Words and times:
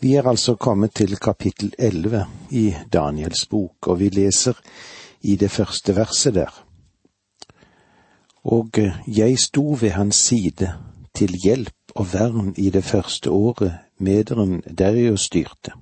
Vi 0.00 0.14
er 0.14 0.28
altså 0.28 0.54
kommet 0.54 0.94
til 0.96 1.16
kapittel 1.16 1.74
elleve 1.78 2.24
i 2.50 2.74
Daniels 2.92 3.46
bok, 3.46 3.86
og 3.86 3.98
vi 4.00 4.08
leser 4.08 4.56
i 5.20 5.36
det 5.36 5.50
første 5.50 5.96
verset 5.96 6.34
der. 6.34 6.64
Og 8.44 8.70
jeg 9.06 9.38
sto 9.38 9.76
ved 9.80 9.90
hans 9.90 10.16
side 10.16 10.72
til 11.14 11.36
hjelp 11.44 11.92
og 11.94 12.12
vern 12.12 12.54
i 12.56 12.70
det 12.70 12.84
første 12.84 13.30
året 13.30 13.78
mederen 13.98 14.60
Darius 14.60 15.20
styrte. 15.20 15.72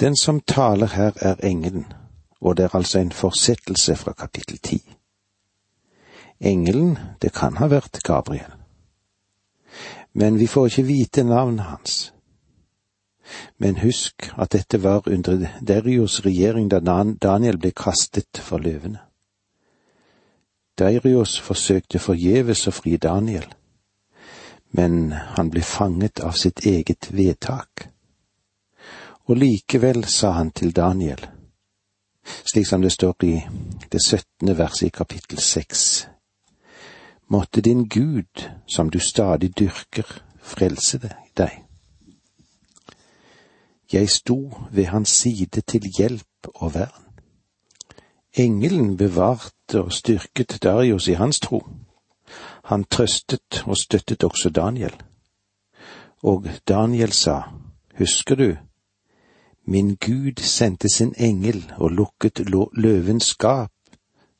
Den 0.00 0.16
som 0.16 0.40
taler 0.40 0.86
her 0.86 1.12
er 1.16 1.34
engelen, 1.42 1.92
og 2.40 2.56
det 2.56 2.64
er 2.64 2.76
altså 2.76 2.98
en 2.98 3.12
fortsettelse 3.12 3.96
fra 3.96 4.12
kapittel 4.12 4.58
ti. 4.58 4.82
Engelen, 6.40 6.98
det 7.22 7.32
kan 7.32 7.56
ha 7.56 7.66
vært 7.66 8.02
Gabriel 8.04 8.63
men 10.14 10.38
vi 10.38 10.46
får 10.46 10.66
ikke 10.66 10.86
vite 10.86 11.24
navnet 11.24 11.66
hans. 11.66 12.12
Men 13.58 13.80
husk 13.82 14.28
at 14.38 14.52
dette 14.52 14.78
var 14.82 15.08
under 15.08 15.46
Derios 15.60 16.20
regjering 16.26 16.68
da 16.70 16.80
Daniel 17.22 17.58
ble 17.58 17.72
kastet 17.72 18.38
for 18.38 18.62
løvene. 18.62 19.00
Derios 20.78 21.38
forsøkte 21.40 21.98
forgjeves 22.02 22.66
å 22.66 22.74
fri 22.74 22.96
Daniel, 22.98 23.46
men 24.74 25.12
han 25.12 25.50
ble 25.50 25.62
fanget 25.62 26.20
av 26.20 26.34
sitt 26.38 26.66
eget 26.66 27.10
vedtak. 27.14 27.88
Og 29.30 29.38
likevel 29.38 30.04
sa 30.10 30.34
han 30.38 30.50
til 30.50 30.74
Daniel, 30.74 31.22
slik 32.44 32.66
som 32.66 32.82
det 32.82 32.92
står 32.92 33.24
i 33.24 33.36
det 33.90 34.02
syttende 34.02 34.58
verset 34.58 34.90
i 34.90 34.96
kapittel 34.98 35.38
seks 35.38 35.86
Måtte 37.28 37.60
din 37.60 37.88
Gud, 37.88 38.50
som 38.66 38.90
du 38.90 38.98
stadig 38.98 39.58
dyrker, 39.58 40.22
frelse 40.42 40.98
deg. 41.36 41.64
Jeg 43.92 44.08
sto 44.10 44.52
ved 44.72 44.84
hans 44.84 45.08
side 45.08 45.60
til 45.60 45.90
hjelp 45.98 46.48
og 46.54 46.74
vern. 46.74 47.04
Engelen 48.34 48.96
bevarte 48.96 49.82
og 49.82 49.92
styrket 49.92 50.58
Darius 50.62 51.08
i 51.08 51.12
hans 51.12 51.40
tro. 51.40 51.62
Han 52.64 52.84
trøstet 52.84 53.62
og 53.66 53.76
støttet 53.76 54.24
også 54.24 54.50
Daniel. 54.50 55.02
Og 56.22 56.48
Daniel 56.68 57.12
sa, 57.12 57.40
husker 57.98 58.34
du, 58.34 58.56
min 59.66 59.96
Gud 59.96 60.40
sendte 60.40 60.88
sin 60.88 61.14
engel 61.18 61.72
og 61.76 61.90
lukket 61.90 62.40
løvens 62.76 63.24
skap 63.24 63.70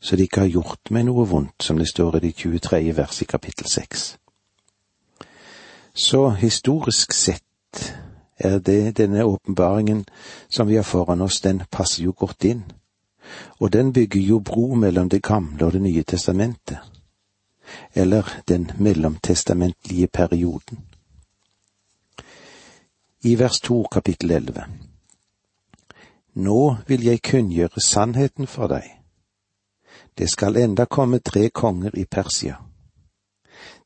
så 0.05 0.17
de 0.17 0.23
ikke 0.23 0.41
har 0.41 0.53
gjort 0.53 0.91
meg 0.93 1.07
noe 1.09 1.25
vondt, 1.25 1.65
som 1.65 1.79
det 1.81 1.87
står 1.89 2.19
i 2.19 2.27
det 2.27 2.35
23. 2.37 2.79
vers 2.93 3.23
i 3.23 3.25
kapittel 3.25 3.67
6. 3.73 4.03
Så 5.95 6.19
historisk 6.37 7.13
sett 7.17 7.95
er 8.37 8.59
det 8.59 8.97
denne 8.99 9.25
åpenbaringen 9.25 10.03
som 10.49 10.69
vi 10.69 10.77
har 10.77 10.85
foran 10.85 11.23
oss, 11.25 11.41
den 11.41 11.63
passer 11.71 12.03
jo 12.05 12.13
godt 12.13 12.45
inn, 12.45 12.61
og 13.61 13.73
den 13.73 13.93
bygger 13.93 14.21
jo 14.21 14.41
bro 14.45 14.75
mellom 14.75 15.09
Det 15.09 15.23
gamle 15.23 15.67
og 15.67 15.73
Det 15.73 15.81
nye 15.83 16.03
testamentet, 16.03 16.79
eller 17.95 18.29
den 18.49 18.73
mellomtestamentlige 18.79 20.07
perioden. 20.07 20.85
I 23.23 23.39
vers 23.39 23.61
to 23.61 23.83
kapittel 23.93 24.31
elleve. 24.31 24.65
Nå 26.35 26.77
vil 26.87 27.05
jeg 27.05 27.23
kunngjøre 27.23 27.81
sannheten 27.81 28.47
for 28.47 28.69
deg 28.69 29.04
det 30.15 30.29
skal 30.29 30.57
enda 30.57 30.87
komme 30.87 31.19
tre 31.19 31.49
konger 31.51 31.99
i 31.99 32.05
Persia. 32.05 32.57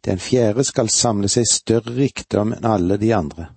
Den 0.04 0.18
fjerde 0.18 0.64
skal 0.64 0.88
samle 0.88 1.28
seg 1.28 1.46
større 1.50 1.94
rikdom 1.96 2.52
enn 2.56 2.66
alle 2.68 2.98
de 3.00 3.12
andre, 3.16 3.48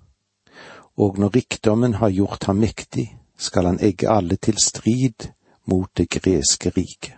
og 0.97 1.19
når 1.19 1.35
rikdommen 1.35 1.99
har 2.01 2.09
gjort 2.09 2.47
ham 2.49 2.61
mektig, 2.63 3.07
skal 3.37 3.65
han 3.65 3.79
egge 3.81 4.09
alle 4.09 4.37
til 4.37 4.57
strid 4.61 5.31
mot 5.65 5.89
det 5.97 6.09
greske 6.09 6.69
riket. 6.69 7.17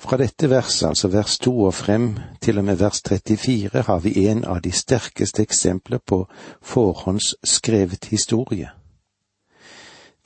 Fra 0.00 0.16
dette 0.16 0.48
verset, 0.48 0.88
altså 0.88 1.10
vers 1.12 1.36
to 1.38 1.52
og 1.66 1.74
frem 1.76 2.14
til 2.40 2.58
og 2.58 2.64
med 2.64 2.78
vers 2.80 3.02
34, 3.04 3.82
har 3.84 3.98
vi 4.00 4.28
en 4.30 4.44
av 4.48 4.62
de 4.64 4.72
sterkeste 4.72 5.42
eksempler 5.44 6.00
på 6.00 6.22
forhåndsskrevet 6.62 8.08
historie. 8.08 8.70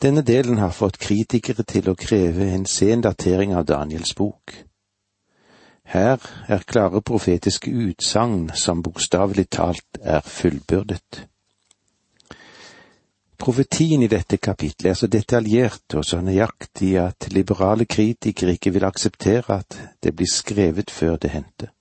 Denne 0.05 0.21
delen 0.23 0.59
har 0.59 0.71
fått 0.77 0.99
kritikere 1.01 1.65
til 1.65 1.87
å 1.89 1.95
kreve 1.97 2.51
en 2.53 2.67
sen 2.69 3.01
datering 3.01 3.55
av 3.57 3.65
Daniels 3.71 4.11
bok. 4.19 4.53
Her 5.89 6.21
er 6.45 6.67
klare 6.69 7.01
profetiske 7.01 7.73
utsagn 7.73 8.51
som 8.53 8.83
bokstavelig 8.85 9.47
talt 9.57 10.03
er 10.03 10.21
fullbyrdet. 10.21 11.23
Profetien 13.41 14.05
i 14.05 14.13
dette 14.13 14.37
kapitlet 14.37 14.93
er 14.93 15.01
så 15.01 15.09
detaljert 15.09 15.97
og 15.97 16.05
så 16.05 16.21
nøyaktig 16.21 16.95
at 17.01 17.33
liberale 17.33 17.89
kritikere 17.89 18.59
ikke 18.59 18.77
vil 18.77 18.85
akseptere 18.85 19.61
at 19.63 19.83
det 20.05 20.13
blir 20.13 20.29
skrevet 20.29 20.93
før 20.93 21.17
det 21.17 21.33
hendte. 21.33 21.73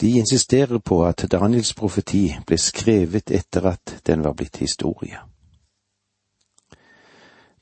De 0.00 0.18
insisterer 0.20 0.84
på 0.84 1.04
at 1.08 1.30
Daniels 1.32 1.72
profeti 1.72 2.26
ble 2.44 2.60
skrevet 2.60 3.32
etter 3.32 3.72
at 3.72 4.02
den 4.04 4.20
var 4.20 4.36
blitt 4.36 4.60
historie. 4.60 5.24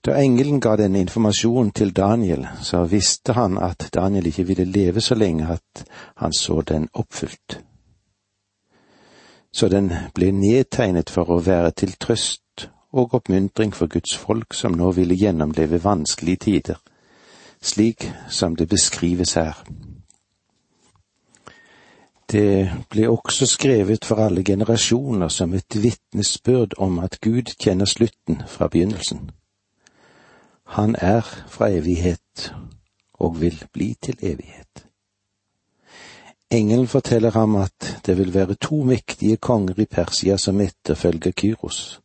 Da 0.04 0.16
engelen 0.18 0.60
ga 0.60 0.76
denne 0.76 0.98
informasjonen 0.98 1.70
til 1.70 1.92
Daniel, 1.94 2.46
så 2.62 2.84
visste 2.90 3.32
han 3.32 3.58
at 3.58 3.90
Daniel 3.94 4.26
ikke 4.26 4.46
ville 4.46 4.64
leve 4.64 5.00
så 5.00 5.14
lenge 5.14 5.46
at 5.46 5.84
han 6.16 6.32
så 6.32 6.60
den 6.60 6.88
oppfylt. 6.92 7.60
Så 9.52 9.68
den 9.68 9.92
ble 10.14 10.32
nedtegnet 10.32 11.10
for 11.10 11.30
å 11.30 11.38
være 11.38 11.70
til 11.70 11.92
trøst 12.00 12.66
og 12.92 13.14
oppmuntring 13.14 13.74
for 13.74 13.86
Guds 13.86 14.16
folk 14.16 14.54
som 14.54 14.74
nå 14.74 14.90
ville 14.96 15.14
gjennomleve 15.14 15.78
vanskelige 15.84 16.36
tider, 16.36 16.80
slik 17.62 18.08
som 18.28 18.56
det 18.56 18.68
beskrives 18.68 19.34
her. 19.38 19.60
Det 22.32 22.70
ble 22.90 23.06
også 23.08 23.46
skrevet 23.46 24.04
for 24.08 24.24
alle 24.24 24.42
generasjoner 24.42 25.28
som 25.28 25.54
et 25.54 25.76
vitnesbyrd 25.82 26.74
om 26.78 26.98
at 26.98 27.20
Gud 27.20 27.54
kjenner 27.60 27.86
slutten 27.86 28.42
fra 28.48 28.68
begynnelsen. 28.72 29.30
Han 30.72 30.96
er 30.98 31.20
fra 31.48 31.68
evighet 31.68 32.54
og 33.12 33.40
vil 33.40 33.64
bli 33.72 33.96
til 34.02 34.18
evighet. 34.22 34.86
Engelen 36.50 36.86
forteller 36.86 37.30
ham 37.30 37.56
at 37.56 38.00
det 38.06 38.18
vil 38.18 38.34
være 38.34 38.54
to 38.54 38.82
mektige 38.82 39.36
konger 39.36 39.80
i 39.80 39.84
Persia 39.84 40.36
som 40.36 40.60
etterfølger 40.60 41.32
Kyros. 41.36 42.00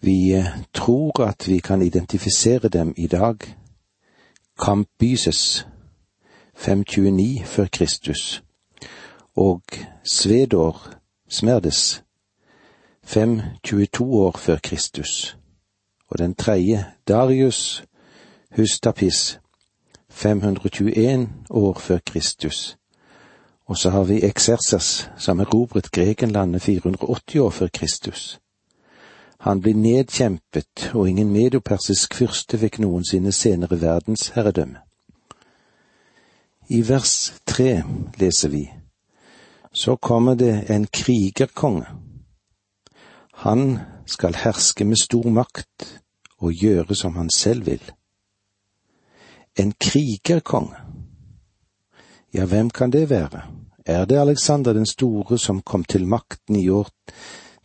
Vi 0.00 0.44
tror 0.74 1.24
at 1.24 1.48
vi 1.48 1.58
kan 1.58 1.82
identifisere 1.82 2.68
dem 2.68 2.94
i 2.96 3.06
dag. 3.06 3.36
Kampbyses 4.62 5.66
529 6.54 7.44
før 7.44 7.66
Kristus 7.72 8.44
og 9.36 9.62
Svedår 10.04 10.88
Smerdes 11.28 12.04
522 13.04 14.14
år 14.14 14.32
før 14.38 14.56
Kristus 14.62 15.41
og 16.12 16.18
den 16.18 16.34
tredje 16.34 16.84
Darius 17.08 17.84
Hustapis 18.56 19.40
521 20.10 21.28
år 21.50 21.78
før 21.78 21.98
Kristus. 22.06 22.76
Og 23.66 23.76
så 23.76 23.90
har 23.90 24.04
vi 24.04 24.24
Eksersas, 24.24 25.10
som 25.16 25.40
erobret 25.40 25.90
Grekenlandet 25.90 26.62
480 26.62 27.36
år 27.40 27.50
før 27.50 27.68
Kristus. 27.72 28.40
Han 29.40 29.60
ble 29.60 29.72
nedkjempet, 29.72 30.90
og 30.94 31.08
ingen 31.08 31.32
medopersisk 31.32 32.14
fyrste 32.14 32.58
fikk 32.58 32.78
noensinne 32.78 33.32
senere 33.32 33.80
verdensherredømme. 33.80 34.78
I 36.68 36.82
vers 36.88 37.32
tre 37.46 37.82
leser 38.20 38.48
vi, 38.48 38.66
så 39.72 39.96
kommer 39.96 40.34
det 40.34 40.70
en 40.70 40.86
krigerkonge. 40.92 41.86
Han 43.32 43.78
skal 44.06 44.34
herske 44.34 44.84
med 44.84 44.96
stor 44.96 45.28
makt, 45.28 46.01
og 46.42 46.52
gjøre 46.52 46.94
som 46.94 47.16
han 47.16 47.30
selv 47.30 47.66
vil. 47.66 47.82
En 49.58 49.72
krigerkonge. 49.80 50.76
Ja, 52.34 52.44
hvem 52.44 52.70
kan 52.70 52.92
det 52.92 53.10
være? 53.10 53.42
Er 53.86 54.04
det 54.04 54.18
Alexander 54.18 54.72
den 54.72 54.86
store 54.86 55.38
som 55.38 55.62
kom 55.62 55.84
til 55.84 56.06
makten 56.06 56.56
i 56.56 56.68
år 56.68 56.88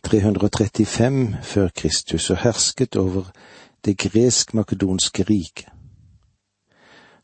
335 0.02 1.36
før 1.42 1.68
Kristus 1.68 2.30
og 2.30 2.36
hersket 2.36 2.96
over 2.96 3.30
det 3.84 3.98
gresk-makedonske 3.98 5.22
riket? 5.22 5.68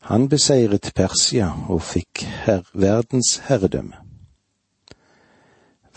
Han 0.01 0.29
beseiret 0.29 0.91
Persia 0.95 1.49
og 1.69 1.81
fikk 1.81 2.21
her 2.45 2.61
verdens 2.73 3.37
herredømme. 3.47 3.95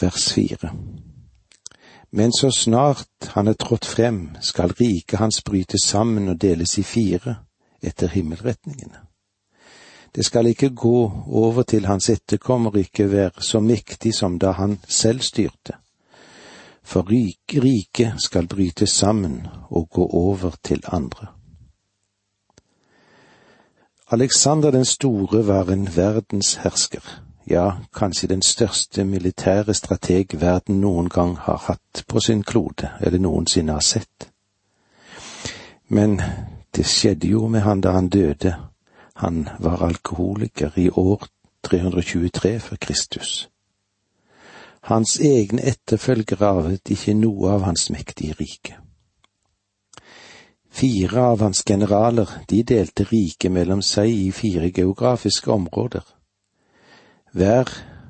Vers 0.00 0.32
fire. 0.32 0.70
Men 2.10 2.32
så 2.32 2.50
snart 2.50 3.08
han 3.34 3.48
er 3.48 3.52
trådt 3.52 3.84
frem, 3.84 4.36
skal 4.40 4.72
riket 4.72 5.18
hans 5.18 5.42
brytes 5.42 5.84
sammen 5.84 6.28
og 6.28 6.40
deles 6.40 6.78
i 6.78 6.82
fire 6.82 7.36
etter 7.82 8.08
himmelretningene. 8.08 9.04
Det 10.14 10.24
skal 10.24 10.46
ikke 10.46 10.70
gå 10.74 11.12
over 11.26 11.62
til 11.62 11.86
hans 11.86 12.08
etterkommer 12.10 12.76
ikke 12.76 13.10
være 13.10 13.42
så 13.44 13.60
mektig 13.60 14.14
som 14.14 14.38
da 14.38 14.50
han 14.50 14.78
selv 14.88 15.20
styrte. 15.20 15.76
For 16.82 17.04
riket 17.10 18.22
skal 18.24 18.48
brytes 18.48 18.90
sammen 18.90 19.46
og 19.70 19.90
gå 19.90 20.06
over 20.06 20.56
til 20.64 20.82
andre. 20.86 21.26
Alexander 24.10 24.70
den 24.70 24.84
store 24.84 25.46
var 25.46 25.70
en 25.70 25.88
verdenshersker, 25.96 27.22
ja, 27.50 27.72
kanskje 27.94 28.28
den 28.28 28.42
største 28.42 29.04
militære 29.04 29.74
strateg 29.74 30.40
verden 30.40 30.80
noen 30.80 31.08
gang 31.08 31.36
har 31.38 31.62
hatt 31.68 32.04
på 32.08 32.20
sin 32.20 32.42
klode, 32.42 32.90
eller 33.00 33.18
noensinne 33.18 33.72
har 33.72 33.84
sett. 33.84 34.28
Men 35.88 36.20
det 36.76 36.86
skjedde 36.86 37.28
jo 37.28 37.46
med 37.48 37.64
han 37.64 37.80
da 37.80 37.94
han 37.96 38.08
døde, 38.08 38.56
han 39.14 39.48
var 39.58 39.82
alkoholiker 39.82 40.76
i 40.76 40.90
år 40.90 41.24
323 41.62 42.60
før 42.60 42.76
Kristus. 42.76 43.48
Hans 44.80 45.18
egne 45.20 45.62
etterfølgere 45.62 46.46
arvet 46.46 46.90
ikke 46.90 47.14
noe 47.14 47.50
av 47.56 47.64
hans 47.66 47.88
mektige 47.90 48.36
rike. 48.38 48.76
Fire 50.70 51.20
av 51.32 51.40
hans 51.42 51.64
generaler, 51.66 52.28
de 52.50 52.62
delte 52.62 53.08
riket 53.08 53.50
mellom 53.52 53.82
seg 53.82 54.12
i 54.12 54.30
fire 54.30 54.70
geografiske 54.70 55.50
områder, 55.50 56.04
hver 57.38 57.68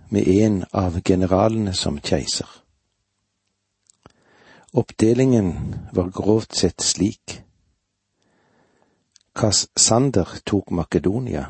med 0.09 0.29
en 0.29 0.65
av 0.73 1.01
generalene 1.05 1.75
som 1.75 2.01
keiser. 2.01 2.49
Oppdelingen 4.73 5.75
var 5.93 6.09
grovt 6.11 6.55
sett 6.55 6.81
slik. 6.81 7.43
Kassander 9.33 10.29
tok 10.45 10.71
Makedonia. 10.71 11.45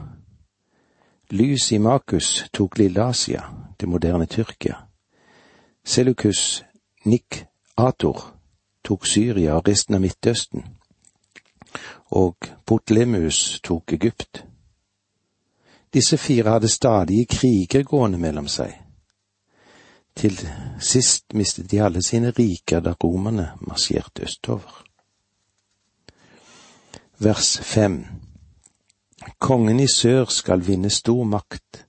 Lysimakus 1.31 2.45
tok 2.53 2.79
Lille-Asia, 2.79 3.45
det 3.81 3.89
moderne 3.89 4.27
Tyrkia. 4.27 4.77
Seleukus 5.85 6.65
Nik-Ator 7.05 8.21
tok 8.85 9.07
Syria 9.07 9.55
og 9.55 9.69
resten 9.69 9.95
av 9.95 10.03
Midtøsten. 10.03 10.67
Og 12.11 12.37
Potlemus 12.67 13.61
tok 13.63 13.93
Egypt. 13.93 14.48
Disse 15.95 16.19
fire 16.19 16.51
hadde 16.51 16.69
stadige 16.69 17.27
kriger 17.27 17.83
gående 17.83 18.19
mellom 18.19 18.49
seg. 18.49 18.75
Til 20.17 20.35
sist 20.81 21.35
mistet 21.35 21.71
de 21.71 21.81
alle 21.83 22.03
sine 22.03 22.31
riker 22.31 22.81
da 22.81 22.95
romerne 23.03 23.53
marsjerte 23.61 24.23
østover 24.23 24.89
vers 27.19 27.61
fem. 27.63 28.07
Kongen 29.39 29.81
i 29.81 29.87
sør 29.95 30.25
skal 30.25 30.67
vinne 30.67 30.91
stor 30.91 31.25
makt, 31.25 31.87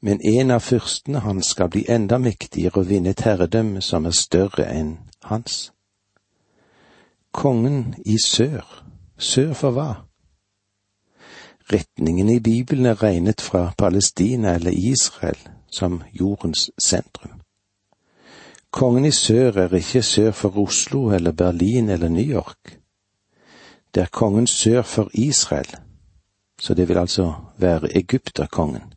men 0.00 0.20
en 0.20 0.50
av 0.50 0.60
fyrstene 0.60 1.22
hans 1.24 1.52
skal 1.54 1.70
bli 1.72 1.86
enda 1.88 2.18
mektigere 2.18 2.82
og 2.82 2.88
vinne 2.90 3.14
et 3.14 3.24
herredømme 3.24 3.82
som 3.82 4.06
er 4.06 4.16
større 4.16 4.68
enn 4.68 4.96
hans. 5.24 5.72
Kongen 7.32 7.94
i 8.04 8.18
sør, 8.24 8.64
sør 9.18 9.52
for 9.56 9.76
hva? 9.76 9.88
Retningen 11.72 12.28
i 12.28 12.40
Bibelen 12.40 12.86
er 12.86 13.02
regnet 13.02 13.40
fra 13.40 13.72
Palestina 13.78 14.54
eller 14.54 14.70
Israel 14.70 15.38
som 15.70 16.02
jordens 16.12 16.70
sentrum. 16.78 17.40
Kongen 18.70 19.04
i 19.04 19.10
sør 19.10 19.56
er 19.56 19.74
ikke 19.74 20.02
sør 20.02 20.30
for 20.30 20.58
Oslo 20.58 21.10
eller 21.10 21.32
Berlin 21.32 21.88
eller 21.88 22.08
New 22.08 22.24
York. 22.24 22.78
Det 23.94 24.02
er 24.02 24.12
kongen 24.12 24.46
sør 24.46 24.82
for 24.82 25.10
Israel, 25.14 25.76
så 26.60 26.74
det 26.74 26.88
vil 26.88 26.98
altså 26.98 27.34
være 27.58 27.96
egypterkongen. 27.96 28.92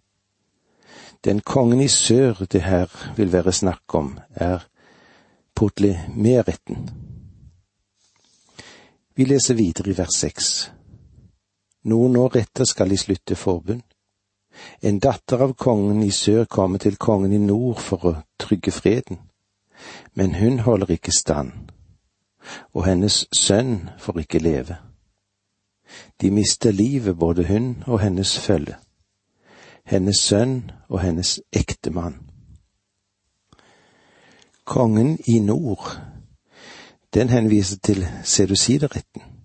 Den 1.25 1.39
kongen 1.39 1.81
i 1.81 1.87
sør 1.87 2.45
det 2.51 2.61
her 2.61 3.13
vil 3.17 3.33
være 3.33 3.51
snakk 3.51 3.95
om, 3.95 4.19
er 4.31 4.59
Potlimeretten. 5.55 6.89
Vi 9.15 9.25
leser 9.25 9.53
videre 9.53 9.89
i 9.89 9.97
vers 9.97 10.15
seks. 10.15 10.71
Noen 11.83 12.15
år 12.15 12.35
etter 12.37 12.67
skal 12.67 12.89
de 12.89 12.97
slutte 12.97 13.35
forbund. 13.35 13.83
En 14.81 14.99
datter 14.99 15.39
av 15.39 15.53
kongen 15.55 16.03
i 16.03 16.11
sør 16.11 16.45
kommer 16.45 16.81
til 16.83 16.97
kongen 16.97 17.33
i 17.33 17.39
nord 17.39 17.79
for 17.79 18.05
å 18.09 18.15
trygge 18.41 18.73
freden, 18.75 19.19
men 20.13 20.35
hun 20.35 20.59
holder 20.65 20.91
ikke 20.97 21.15
stand, 21.15 21.53
og 22.73 22.83
hennes 22.89 23.21
sønn 23.31 23.89
får 23.99 24.19
ikke 24.25 24.43
leve. 24.43 24.79
De 26.21 26.31
mister 26.31 26.71
livet, 26.71 27.15
både 27.17 27.47
hun 27.47 27.83
og 27.87 28.01
hennes 28.03 28.35
følge, 28.39 28.75
hennes 29.85 30.19
sønn 30.19 30.71
og 30.89 30.99
hennes 31.01 31.39
ektemann. 31.55 32.19
Kongen 34.65 35.17
i 35.25 35.39
nord, 35.39 35.95
den 37.13 37.29
henviser 37.29 37.79
til 37.83 38.05
sedusiderretten. 38.23 39.38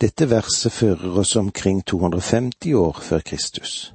Dette 0.00 0.26
verset 0.30 0.72
fører 0.72 1.18
oss 1.18 1.36
omkring 1.36 1.84
250 1.86 2.74
år 2.74 2.98
før 3.02 3.20
Kristus. 3.20 3.94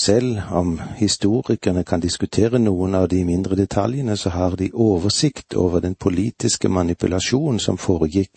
Selv 0.00 0.40
om 0.50 0.80
historikerne 0.96 1.84
kan 1.84 2.00
diskutere 2.00 2.58
noen 2.58 2.94
av 2.94 3.08
de 3.08 3.24
mindre 3.24 3.56
detaljene, 3.56 4.16
så 4.16 4.28
har 4.28 4.56
de 4.56 4.70
oversikt 4.74 5.54
over 5.54 5.80
den 5.80 5.94
politiske 5.94 6.68
manipulasjonen 6.68 7.60
som 7.60 7.78
foregikk 7.78 8.30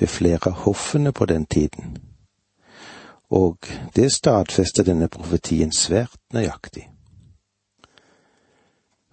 ved 0.00 0.08
flere 0.08 0.52
av 0.52 0.60
hoffene 0.66 1.12
på 1.12 1.24
den 1.24 1.46
tiden. 1.46 1.96
Og 3.30 3.56
det 3.96 4.12
stadfester 4.12 4.84
denne 4.84 5.08
profetien 5.08 5.72
svært 5.72 6.20
nøyaktig. 6.32 6.84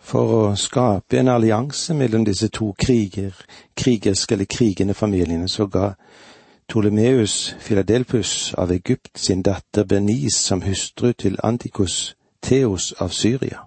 For 0.04 0.34
å 0.36 0.56
skape 0.60 1.20
en 1.20 1.32
allianse 1.32 1.96
mellom 1.96 2.26
disse 2.28 2.50
to 2.52 2.74
kriger, 2.76 3.32
krigerske 3.76 4.36
eller 4.36 4.46
krigende 4.46 4.94
familiene, 4.94 5.48
så 5.48 5.68
ga 5.68 5.94
Ptolemeus 6.68 7.56
Filadelpus 7.60 8.54
av 8.54 8.72
Egypt 8.72 9.18
sin 9.18 9.42
datter 9.42 9.84
Benis 9.84 10.36
som 10.36 10.62
hustru 10.62 11.12
til 11.14 11.38
Antikus 11.44 12.16
Theos 12.42 12.92
av 12.92 13.10
Syria. 13.10 13.60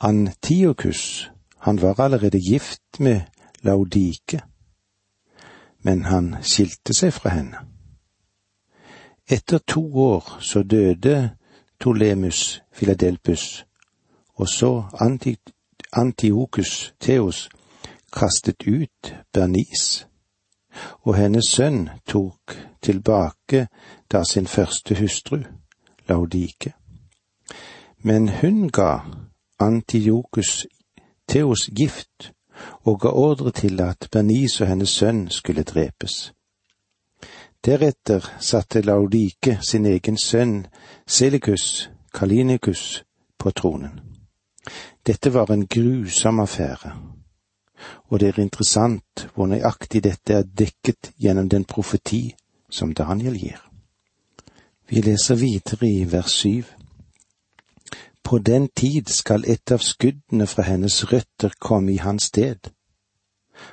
Antiokus, 0.00 1.30
han 1.58 1.82
var 1.82 2.00
allerede 2.00 2.38
gift 2.38 3.00
med 3.00 3.20
Laudike, 3.62 4.40
men 5.82 6.04
han 6.04 6.36
skilte 6.42 6.94
seg 6.94 7.12
fra 7.12 7.34
henne. 7.34 7.64
Etter 9.26 9.58
to 9.58 9.82
år 9.94 10.38
så 10.40 10.62
døde 10.62 11.30
Ptolemus 11.80 12.62
Filadelpus, 12.72 13.64
og 14.34 14.48
så 14.48 14.72
Antiokus 15.92 16.94
Theos 17.00 17.48
kastet 18.12 18.66
ut 18.66 19.14
Bernice 19.32 20.11
og 21.02 21.16
hennes 21.16 21.48
sønn 21.48 21.88
tok 22.06 22.56
tilbake 22.82 23.66
da 24.12 24.24
sin 24.24 24.46
første 24.46 24.94
hustru, 24.98 25.38
Laudike. 26.08 26.72
Men 28.02 28.28
hun 28.28 28.68
ga 28.68 28.98
Antiokus 29.60 30.66
Theos 31.28 31.70
gift 31.76 32.32
og 32.84 33.00
ga 33.00 33.08
ordre 33.08 33.50
til 33.50 33.80
at 33.80 34.08
Bernice 34.12 34.64
og 34.64 34.68
hennes 34.68 34.90
sønn 34.90 35.30
skulle 35.30 35.62
drepes. 35.62 36.32
Deretter 37.64 38.26
satte 38.40 38.80
Laudike 38.80 39.58
sin 39.62 39.86
egen 39.86 40.18
sønn 40.18 40.66
Selikus 41.06 41.90
Kalinikus 42.14 43.04
på 43.38 43.50
tronen. 43.50 44.00
Dette 45.06 45.34
var 45.34 45.50
en 45.50 45.66
grusom 45.66 46.40
affære 46.40 47.21
og 48.10 48.20
det 48.20 48.28
er 48.28 48.42
interessant 48.42 49.26
hvor 49.34 49.46
nøyaktig 49.46 50.04
dette 50.04 50.34
er 50.34 50.42
dekket 50.42 51.12
gjennom 51.18 51.48
den 51.48 51.64
profeti 51.64 52.34
som 52.70 52.94
Daniel 52.94 53.38
gir. 53.38 53.60
Vi 54.88 55.00
leser 55.00 55.34
videre 55.34 55.88
i 55.88 56.04
vers 56.12 56.30
syv. 56.30 56.64
På 58.22 58.38
den 58.38 58.68
tid 58.68 59.08
skal 59.08 59.44
et 59.48 59.72
av 59.72 59.82
skuddene 59.82 60.46
fra 60.46 60.62
hennes 60.62 61.12
røtter 61.12 61.54
komme 61.60 61.92
i 61.92 61.96
hans 61.96 62.30
sted. 62.32 62.70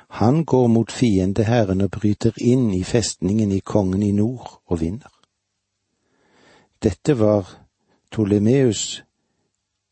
Han 0.08 0.44
går 0.44 0.66
mot 0.66 0.92
fiendeherren 0.92 1.80
og 1.80 1.90
bryter 1.90 2.32
inn 2.36 2.70
i 2.74 2.82
festningen 2.84 3.52
i 3.52 3.60
kongen 3.60 4.02
i 4.02 4.12
nord 4.12 4.60
og 4.66 4.80
vinner. 4.80 5.12
Dette 6.82 7.18
var 7.18 7.48
Ptolemeus 8.10 9.02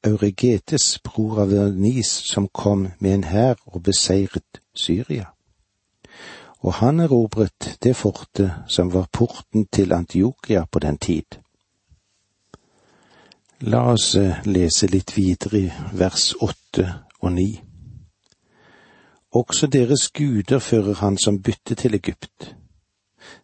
Euregetes, 0.06 0.98
bror 1.02 1.40
av 1.42 1.50
Vernis, 1.50 2.10
som 2.30 2.48
kom 2.48 2.88
med 2.98 3.14
en 3.14 3.24
hær 3.24 3.56
og 3.66 3.82
beseiret 3.82 4.60
Syria. 4.74 5.32
Og 6.62 6.74
han 6.78 7.00
erobret 7.00 7.78
det 7.82 7.96
fortet 7.96 8.52
som 8.68 8.92
var 8.94 9.08
porten 9.12 9.66
til 9.66 9.92
Antiokia 9.92 10.64
på 10.70 10.78
den 10.78 10.98
tid. 10.98 11.38
La 13.60 13.88
oss 13.90 14.14
eh, 14.14 14.38
lese 14.46 14.86
litt 14.86 15.16
videre 15.16 15.58
i 15.58 15.70
vers 15.98 16.30
åtte 16.40 16.86
og 17.20 17.32
ni. 17.34 17.48
Også 19.34 19.66
deres 19.66 20.08
guder 20.14 20.62
fører 20.62 20.94
han 21.02 21.18
som 21.18 21.42
bytte 21.42 21.74
til 21.74 21.94
Egypt, 21.94 22.54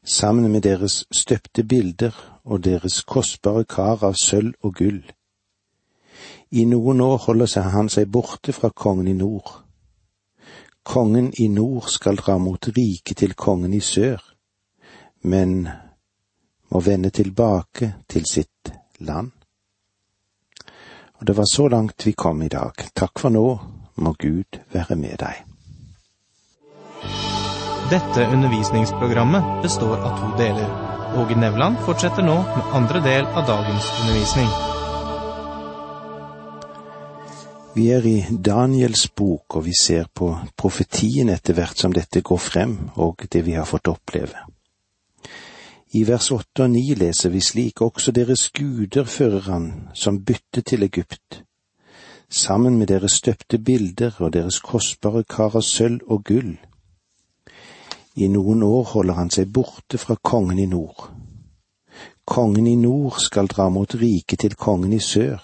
sammen 0.04 0.52
med 0.52 0.62
deres 0.62 1.02
støpte 1.10 1.64
bilder 1.64 2.14
og 2.44 2.64
deres 2.64 3.02
kostbare 3.02 3.64
kar 3.64 4.06
av 4.06 4.14
sølv 4.22 4.54
og 4.62 4.74
gull. 4.78 5.02
I 6.50 6.64
noen 6.70 7.00
år 7.00 7.18
holder 7.26 7.70
han 7.74 7.88
seg 7.90 8.10
borte 8.12 8.52
fra 8.52 8.70
kongen 8.70 9.08
i 9.08 9.16
nord. 9.18 9.50
Kongen 10.84 11.32
i 11.40 11.48
nord 11.48 11.88
skal 11.88 12.20
dra 12.20 12.36
mot 12.38 12.68
riket 12.76 13.22
til 13.22 13.32
kongen 13.34 13.72
i 13.74 13.80
sør, 13.80 14.20
men 15.22 15.64
må 16.68 16.80
vende 16.84 17.10
tilbake 17.10 17.94
til 18.08 18.26
sitt 18.28 18.72
land. 19.00 19.30
Og 21.20 21.26
det 21.26 21.36
var 21.36 21.48
så 21.48 21.68
langt 21.68 22.06
vi 22.06 22.12
kom 22.12 22.42
i 22.42 22.52
dag. 22.52 22.74
Takk 22.94 23.18
for 23.18 23.32
nå, 23.32 23.46
må 23.96 24.12
Gud 24.18 24.60
være 24.72 24.96
med 25.00 25.16
deg. 25.24 25.40
Dette 27.90 28.28
undervisningsprogrammet 28.32 29.62
består 29.62 29.96
av 30.00 30.20
to 30.20 30.30
deler. 30.40 30.70
Åge 31.20 31.36
Nevland 31.38 31.80
fortsetter 31.86 32.26
nå 32.26 32.36
med 32.42 32.78
andre 32.80 33.00
del 33.04 33.26
av 33.26 33.46
dagens 33.46 33.90
undervisning. 34.00 34.73
Vi 37.74 37.88
er 37.90 38.04
i 38.06 38.20
Daniels 38.30 39.08
bok, 39.08 39.56
og 39.56 39.64
vi 39.66 39.72
ser 39.74 40.06
på 40.14 40.28
profetien 40.56 41.30
etter 41.34 41.56
hvert 41.58 41.80
som 41.82 41.94
dette 41.94 42.20
går 42.22 42.38
frem, 42.38 42.76
og 43.02 43.24
det 43.32 43.42
vi 43.42 43.56
har 43.58 43.66
fått 43.66 43.90
oppleve. 43.90 44.44
I 45.98 46.04
vers 46.06 46.28
åtte 46.30 46.68
og 46.68 46.70
ni 46.70 46.84
leser 46.94 47.34
vi 47.34 47.42
slik, 47.42 47.82
også 47.82 48.14
deres 48.14 48.46
guder 48.54 49.10
fører 49.10 49.50
han 49.50 49.66
som 49.94 50.22
bytte 50.22 50.62
til 50.62 50.86
Egypt, 50.86 51.42
sammen 52.30 52.78
med 52.78 52.92
deres 52.94 53.18
støpte 53.18 53.58
bilder 53.58 54.22
og 54.22 54.32
deres 54.38 54.60
kostbare 54.62 55.24
kar 55.26 55.58
av 55.58 55.66
sølv 55.66 56.06
og 56.06 56.24
gull. 56.30 56.54
I 58.14 58.30
noen 58.30 58.62
år 58.62 58.90
holder 58.94 59.18
han 59.18 59.34
seg 59.34 59.50
borte 59.50 59.98
fra 59.98 60.14
kongen 60.22 60.62
i 60.62 60.70
nord. 60.70 61.08
Kongen 62.24 62.70
i 62.70 62.78
nord 62.78 63.18
skal 63.18 63.50
dra 63.50 63.66
mot 63.68 63.98
riket 63.98 64.46
til 64.46 64.54
kongen 64.54 64.94
i 64.94 65.02
sør, 65.02 65.42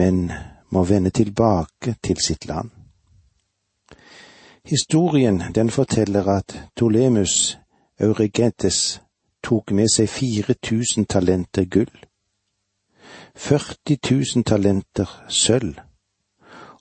men 0.00 0.30
må 0.76 0.84
vende 0.84 1.10
tilbake 1.10 1.96
til 2.02 2.20
sitt 2.26 2.46
land. 2.46 2.70
Historien 4.64 5.42
den 5.54 5.70
forteller 5.70 6.28
at 6.28 6.56
Tolemus 6.76 7.58
Euregetes 8.00 9.00
tok 9.42 9.70
med 9.70 9.88
seg 9.88 10.08
4000 10.10 11.06
talenter 11.06 11.64
gull, 11.64 11.92
40 13.36 13.96
000 14.10 14.44
talenter 14.44 15.12
sølv 15.28 15.78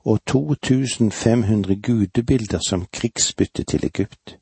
og 0.06 0.20
2500 0.28 1.82
gudebilder 1.82 2.60
som 2.60 2.86
krigsbytte 2.92 3.64
til 3.64 3.86
Egypt. 3.86 4.38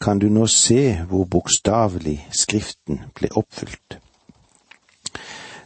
Kan 0.00 0.18
du 0.18 0.28
nå 0.28 0.46
se 0.46 1.02
hvor 1.08 1.24
bokstavelig 1.24 2.28
Skriften 2.30 3.00
ble 3.14 3.32
oppfylt? 3.36 4.03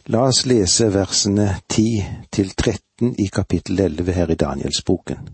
La 0.09 0.23
oss 0.25 0.39
lese 0.49 0.87
versene 0.89 1.59
10 1.69 2.05
til 2.33 2.47
13 2.57 3.11
i 3.21 3.27
kapittel 3.27 3.79
11 3.79 4.13
her 4.13 4.31
i 4.33 4.35
Danielsboken. 4.35 5.29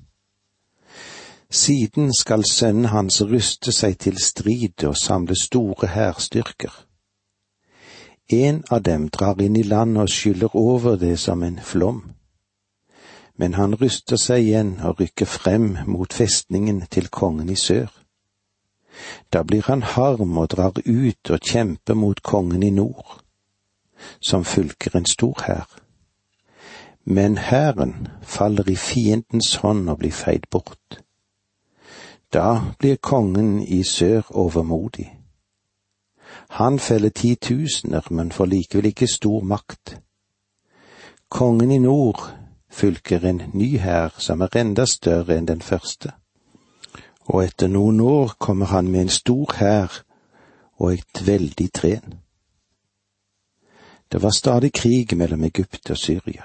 Siden 1.49 2.11
skal 2.19 2.43
sønnen 2.51 2.89
hans 2.91 3.21
ruste 3.23 3.71
seg 3.71 3.95
til 4.03 4.19
strid 4.19 4.83
og 4.83 4.97
samle 4.99 5.39
store 5.39 5.87
hærstyrker. 5.95 6.75
En 8.27 8.63
av 8.67 8.83
dem 8.83 9.07
drar 9.07 9.39
inn 9.39 9.55
i 9.55 9.63
landet 9.63 10.01
og 10.03 10.11
skyller 10.11 10.59
over 10.59 10.99
det 10.99 11.15
som 11.23 11.47
en 11.47 11.59
flom. 11.63 12.03
Men 13.39 13.55
han 13.55 13.79
ruster 13.79 14.19
seg 14.19 14.43
igjen 14.43 14.79
og 14.83 14.99
rykker 14.99 15.35
frem 15.39 15.77
mot 15.87 16.13
festningen 16.13 16.83
til 16.91 17.07
kongen 17.07 17.47
i 17.47 17.55
sør. 17.55 17.87
Da 19.31 19.47
blir 19.47 19.71
han 19.71 19.87
harm 19.95 20.35
og 20.37 20.51
drar 20.51 20.75
ut 20.83 21.31
og 21.31 21.39
kjemper 21.39 21.95
mot 21.95 22.19
kongen 22.23 22.63
i 22.63 22.75
nord 22.75 23.21
som 24.19 24.45
fylker 24.45 24.95
en 24.95 25.05
stor 25.05 25.43
hær. 25.47 25.67
Men 27.05 27.37
hæren 27.37 28.07
faller 28.21 28.69
i 28.69 28.75
fiendens 28.75 29.55
hånd 29.55 29.89
og 29.89 29.97
blir 29.97 30.11
feid 30.11 30.49
bort. 30.51 31.01
Da 32.33 32.61
blir 32.79 32.95
kongen 32.95 33.61
i 33.61 33.83
sør 33.83 34.21
overmodig. 34.29 35.19
Han 36.49 36.79
feller 36.79 37.09
titusener, 37.09 38.01
men 38.09 38.31
får 38.31 38.45
likevel 38.45 38.85
ikke 38.85 39.07
stor 39.07 39.41
makt. 39.41 39.99
Kongen 41.29 41.71
i 41.71 41.77
nord 41.77 42.31
fylker 42.69 43.25
en 43.25 43.41
ny 43.53 43.77
hær 43.79 44.15
som 44.17 44.41
er 44.41 44.57
enda 44.59 44.85
større 44.85 45.37
enn 45.37 45.47
den 45.47 45.61
første. 45.61 46.11
Og 47.25 47.45
etter 47.45 47.67
noen 47.67 47.99
år 47.99 48.35
kommer 48.39 48.65
han 48.65 48.87
med 48.87 49.01
en 49.01 49.09
stor 49.09 49.55
hær 49.57 50.01
og 50.77 50.93
et 50.93 51.27
veldig 51.27 51.69
tren. 51.73 52.19
Det 54.15 54.23
var 54.23 54.29
stadig 54.29 54.73
krig 54.73 55.17
mellom 55.17 55.43
Egypt 55.43 55.89
og 55.89 55.97
Syria. 55.97 56.43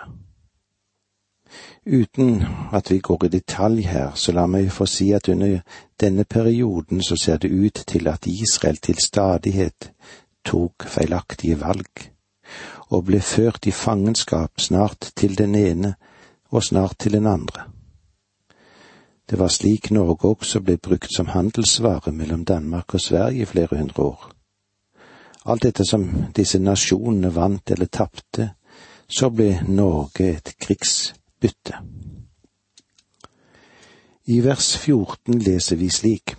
Uten 1.87 2.43
at 2.73 2.91
vi 2.91 2.99
går 2.99 3.25
i 3.25 3.29
detalj 3.29 3.85
her, 3.87 4.11
så 4.15 4.33
la 4.33 4.47
meg 4.50 4.73
få 4.75 4.89
si 4.91 5.12
at 5.15 5.29
under 5.31 5.61
denne 6.00 6.25
perioden 6.25 6.99
så 7.03 7.15
ser 7.17 7.39
det 7.39 7.53
ut 7.53 7.85
til 7.87 8.09
at 8.11 8.27
Israel 8.27 8.77
til 8.77 8.99
stadighet 8.99 9.93
tok 10.45 10.83
feilaktige 10.83 11.61
valg, 11.61 12.11
og 12.91 13.05
ble 13.05 13.21
ført 13.21 13.71
i 13.71 13.71
fangenskap 13.71 14.59
snart 14.59 15.12
til 15.17 15.39
den 15.39 15.55
ene 15.55 15.95
og 16.50 16.65
snart 16.65 16.99
til 16.99 17.12
den 17.12 17.27
andre. 17.27 17.71
Det 19.31 19.39
var 19.39 19.49
slik 19.49 19.91
Norge 19.91 20.35
også 20.35 20.61
ble 20.61 20.77
brukt 20.77 21.15
som 21.15 21.31
handelsvare 21.31 22.12
mellom 22.12 22.45
Danmark 22.45 22.95
og 22.95 23.00
Sverige 23.00 23.43
i 23.43 23.50
flere 23.55 23.79
hundre 23.79 24.03
år. 24.03 24.30
Alt 25.44 25.64
etter 25.64 25.85
som 25.85 26.04
disse 26.37 26.59
nasjonene 26.61 27.30
vant 27.32 27.70
eller 27.70 27.88
tapte, 27.88 28.50
så 29.09 29.30
ble 29.32 29.54
Norge 29.68 30.26
et 30.37 30.52
krigsbytte. 30.61 31.80
I 34.30 34.40
vers 34.44 34.75
14 34.76 35.40
leser 35.40 35.80
vi 35.80 35.88
slik. 35.90 36.35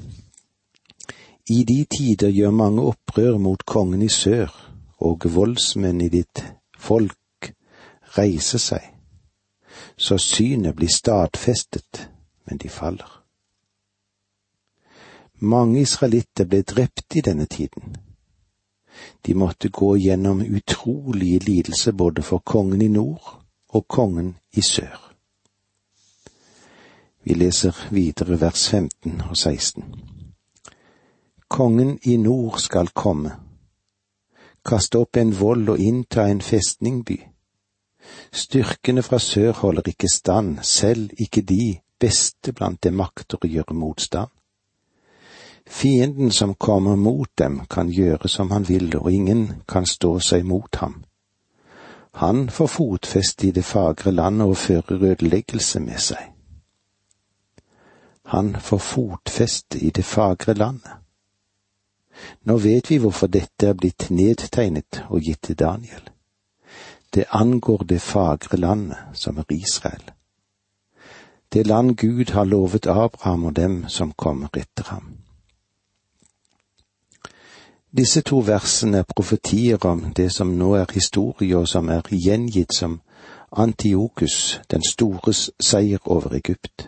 I 1.50 1.64
de 1.68 1.80
tider 1.90 2.30
gjør 2.30 2.54
mange 2.56 2.86
opprør 2.94 3.40
mot 3.42 3.66
kongen 3.66 4.06
i 4.06 4.10
sør, 4.10 4.54
og 5.02 5.26
voldsmenn 5.26 6.04
i 6.06 6.12
ditt 6.14 6.44
folk 6.78 7.50
reiser 8.18 8.62
seg, 8.62 8.86
så 9.98 10.20
synet 10.22 10.78
blir 10.78 10.94
stadfestet, 10.94 12.06
men 12.46 12.62
de 12.62 12.70
faller. 12.70 13.18
Mange 15.42 15.82
israelitter 15.82 16.46
ble 16.46 16.62
drept 16.62 17.18
i 17.18 17.26
denne 17.26 17.50
tiden 17.50 17.98
de 19.26 19.36
måtte 19.36 19.70
gå 19.70 19.96
gjennom 19.98 20.42
utrolige 20.42 21.40
lidelser 21.40 21.92
både 21.92 22.22
for 22.22 22.40
kongen 22.46 22.82
i 22.82 22.88
nord 22.88 23.38
og 23.70 23.88
kongen 23.88 24.36
i 24.54 24.62
sør. 24.62 25.12
Vi 27.24 27.34
leser 27.34 27.78
videre 27.92 28.42
vers 28.42 28.70
15 28.70 29.22
og 29.30 29.38
16. 29.38 29.84
Kongen 31.50 32.00
i 32.04 32.18
nord 32.18 32.58
skal 32.60 32.88
komme, 32.88 33.36
kaste 34.66 34.98
opp 34.98 35.18
en 35.18 35.34
vold 35.40 35.70
og 35.70 35.80
innta 35.80 36.26
en 36.32 36.42
festningby. 36.42 37.20
Styrkene 38.34 39.04
fra 39.04 39.20
sør 39.20 39.52
holder 39.52 39.92
ikke 39.94 40.10
stand, 40.10 40.58
selv 40.64 41.10
ikke 41.18 41.42
de 41.42 41.78
beste 42.00 42.54
blant 42.54 42.84
det 42.84 42.94
makter 42.94 43.38
å 43.38 43.50
gjøre 43.50 43.78
motstand. 43.78 44.32
Fienden 45.68 46.32
som 46.32 46.54
kommer 46.54 46.96
mot 46.96 47.30
dem, 47.38 47.62
kan 47.70 47.90
gjøre 47.90 48.28
som 48.28 48.52
han 48.52 48.68
vil, 48.68 48.96
og 48.98 49.12
ingen 49.12 49.64
kan 49.68 49.86
stå 49.86 50.20
seg 50.20 50.46
mot 50.46 50.76
ham. 50.76 51.04
Han 52.14 52.50
får 52.50 52.68
fotfeste 52.68 53.48
i 53.48 53.52
det 53.52 53.66
fagre 53.66 54.12
landet 54.12 54.48
og 54.48 54.58
fører 54.58 55.04
ødeleggelse 55.12 55.80
med 55.80 56.00
seg. 56.00 56.32
Han 58.26 58.56
får 58.56 58.78
fotfeste 58.78 59.80
i 59.80 59.90
det 59.90 60.06
fagre 60.06 60.54
landet. 60.54 60.92
Nå 62.44 62.58
vet 62.58 62.90
vi 62.90 62.98
hvorfor 62.98 63.28
dette 63.28 63.68
er 63.68 63.74
blitt 63.74 64.10
nedtegnet 64.10 65.04
og 65.10 65.22
gitt 65.22 65.42
til 65.42 65.60
Daniel. 65.60 66.10
Det 67.14 67.26
angår 67.30 67.84
det 67.90 68.02
fagre 68.02 68.58
landet, 68.58 68.98
som 69.14 69.38
er 69.38 69.46
Israel. 69.50 70.12
Det 71.54 71.68
land 71.68 71.98
Gud 71.98 72.32
har 72.32 72.44
lovet 72.44 72.88
Abraham 72.88 73.46
og 73.46 73.56
dem 73.56 73.88
som 73.88 74.12
kommer 74.12 74.48
etter 74.58 74.84
ham. 74.88 75.18
Disse 77.98 78.22
to 78.22 78.40
versene 78.40 78.98
er 78.98 79.04
profetier 79.16 79.86
om 79.86 80.14
det 80.14 80.32
som 80.32 80.54
nå 80.58 80.74
er 80.80 80.94
historie, 80.94 81.58
og 81.58 81.68
som 81.68 81.90
er 81.90 82.02
gjengitt 82.12 82.74
som 82.76 83.02
Antiokus 83.52 84.62
den 84.72 84.84
stores 84.84 85.50
seier 85.60 86.00
over 86.06 86.34
Egypt. 86.36 86.88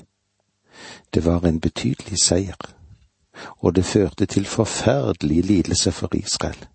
Det 1.14 1.26
var 1.26 1.44
en 1.46 1.60
betydelig 1.60 2.18
seier, 2.24 2.56
og 3.60 3.76
det 3.76 3.86
førte 3.86 4.26
til 4.26 4.46
forferdelig 4.46 5.44
lidelse 5.46 5.92
for 5.92 6.16
Israel. 6.16 6.68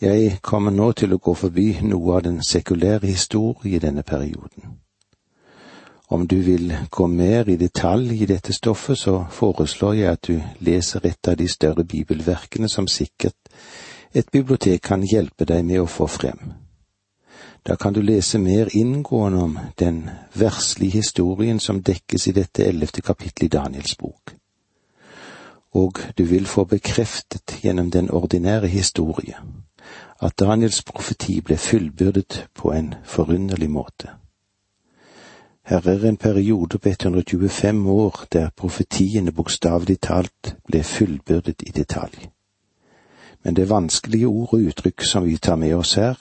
Jeg 0.00 0.38
kommer 0.42 0.70
nå 0.70 0.92
til 0.92 1.12
å 1.12 1.18
gå 1.18 1.34
forbi 1.34 1.80
noe 1.82 2.16
av 2.16 2.22
den 2.22 2.38
sekulære 2.42 3.06
historie 3.06 3.74
i 3.74 3.82
denne 3.82 4.02
perioden. 4.02 4.78
Om 6.10 6.26
du 6.26 6.36
vil 6.40 6.76
gå 6.90 7.06
mer 7.06 7.48
i 7.48 7.56
detalj 7.56 8.22
i 8.22 8.26
dette 8.26 8.52
stoffet, 8.52 8.98
så 8.98 9.26
foreslår 9.30 9.92
jeg 9.94 10.12
at 10.12 10.28
du 10.28 10.40
leser 10.64 11.04
et 11.04 11.28
av 11.28 11.36
de 11.36 11.48
større 11.48 11.84
bibelverkene 11.84 12.68
som 12.68 12.88
sikkert 12.88 13.36
Et 14.14 14.30
bibliotek 14.32 14.80
kan 14.82 15.02
hjelpe 15.04 15.44
deg 15.44 15.64
med 15.68 15.82
å 15.82 15.86
få 15.86 16.06
frem. 16.08 16.38
Da 17.66 17.76
kan 17.76 17.92
du 17.92 18.00
lese 18.00 18.38
mer 18.38 18.70
inngående 18.72 19.42
om 19.42 19.58
den 19.78 19.98
verslige 20.32 21.02
historien 21.02 21.60
som 21.60 21.82
dekkes 21.82 22.26
i 22.26 22.32
dette 22.32 22.64
ellevte 22.64 23.02
kapittel 23.04 23.44
i 23.44 23.48
Daniels 23.52 23.96
bok. 24.00 24.32
Og 25.76 26.00
du 26.16 26.24
vil 26.24 26.46
få 26.46 26.64
bekreftet 26.64 27.58
gjennom 27.62 27.90
den 27.90 28.10
ordinære 28.10 28.66
historie 28.66 29.36
at 30.20 30.38
Daniels 30.40 30.82
profeti 30.82 31.40
ble 31.40 31.56
fullbyrdet 31.56 32.46
på 32.54 32.72
en 32.72 32.94
forunderlig 33.04 33.70
måte. 33.70 34.08
Her 35.68 35.88
er 35.88 36.08
en 36.08 36.16
periode 36.16 36.78
på 36.78 36.88
125 36.88 37.90
år 37.90 38.24
der 38.32 38.48
profetiene 38.56 39.32
bokstavelig 39.32 39.98
talt 40.00 40.54
ble 40.64 40.80
fullbyrdet 40.82 41.62
i 41.66 41.70
detalj. 41.76 42.28
Men 43.44 43.56
det 43.56 43.62
er 43.62 43.74
vanskelige 43.74 44.26
ord 44.26 44.54
og 44.54 44.64
uttrykk 44.70 45.04
som 45.04 45.26
vi 45.28 45.36
tar 45.36 45.60
med 45.60 45.74
oss 45.74 45.94
her, 46.00 46.16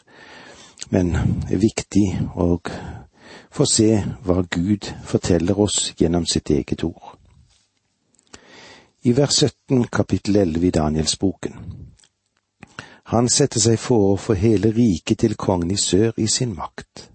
men 0.89 1.16
er 1.48 1.63
viktig 1.63 2.06
å 2.36 2.60
få 3.51 3.66
se 3.72 3.89
hva 4.25 4.44
Gud 4.51 4.92
forteller 5.08 5.60
oss 5.60 5.94
gjennom 5.96 6.27
sitt 6.27 6.51
eget 6.51 6.84
ord. 6.84 7.16
I 9.04 9.16
vers 9.16 9.44
17 9.48 9.88
kapittel 9.88 10.36
11 10.36 10.68
i 10.68 10.75
Danielsboken. 10.75 11.60
Han 13.16 13.30
setter 13.30 13.63
seg 13.63 13.80
for 13.80 14.12
å 14.12 14.18
få 14.20 14.36
hele 14.36 14.75
riket 14.75 15.24
til 15.24 15.39
kongen 15.39 15.72
i 15.72 15.80
sør 15.80 16.12
i 16.20 16.27
sin 16.27 16.51
makt. 16.56 17.13